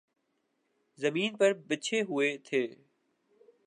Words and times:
زمین 0.99 1.37
پر 1.37 1.53
بچھے 1.67 2.01
ہوئے 2.01 2.37
تھے۔ 2.37 2.67